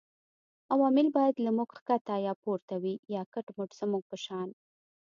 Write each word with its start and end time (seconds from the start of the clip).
عوامل 0.73 1.07
باید 1.17 1.35
له 1.45 1.51
موږ 1.57 1.69
ښکته 1.77 2.15
یا 2.27 2.33
پورته 2.43 2.75
وي 2.83 2.95
یا 3.15 3.21
کټ 3.33 3.47
مټ 3.57 3.69
زموږ 3.79 4.03
په 4.11 4.17
شان 4.25 4.49